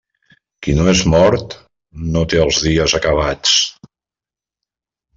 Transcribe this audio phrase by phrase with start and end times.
[0.67, 1.53] Qui no és mort,
[2.17, 3.57] no té els dies acabats.